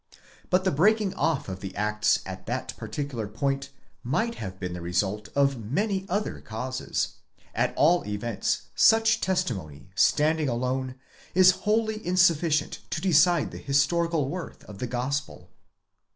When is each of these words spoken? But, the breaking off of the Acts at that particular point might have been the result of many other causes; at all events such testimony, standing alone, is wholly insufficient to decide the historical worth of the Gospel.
But, 0.49 0.63
the 0.63 0.71
breaking 0.71 1.13
off 1.13 1.47
of 1.47 1.59
the 1.59 1.75
Acts 1.75 2.21
at 2.25 2.47
that 2.47 2.75
particular 2.75 3.27
point 3.27 3.69
might 4.01 4.33
have 4.41 4.59
been 4.59 4.73
the 4.73 4.81
result 4.81 5.29
of 5.35 5.63
many 5.63 6.07
other 6.09 6.39
causes; 6.41 7.17
at 7.53 7.71
all 7.77 8.03
events 8.07 8.63
such 8.73 9.21
testimony, 9.21 9.91
standing 9.93 10.49
alone, 10.49 10.95
is 11.35 11.51
wholly 11.51 12.03
insufficient 12.03 12.79
to 12.89 12.99
decide 12.99 13.51
the 13.51 13.59
historical 13.59 14.27
worth 14.27 14.63
of 14.63 14.79
the 14.79 14.87
Gospel. 14.87 15.51